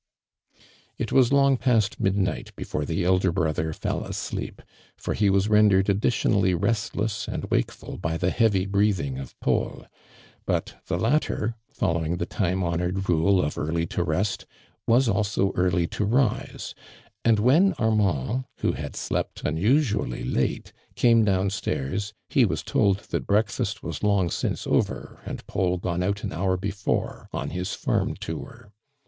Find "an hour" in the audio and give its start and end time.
26.23-26.57